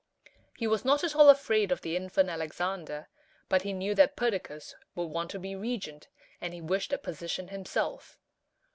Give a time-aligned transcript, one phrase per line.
[0.57, 3.07] He was not at all afraid of the infant Alexander,
[3.49, 6.07] but he knew that Perdiccas would want to be regent,
[6.41, 8.17] and he wished that position himself.